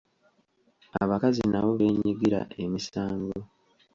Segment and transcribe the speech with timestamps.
[1.03, 3.39] Abakazi nabo beenyigira emisango.